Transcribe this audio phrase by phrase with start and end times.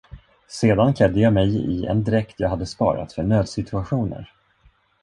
[0.47, 4.31] Sedan klädde jag mig i en dräkt jag hade sparat för nödsituationer.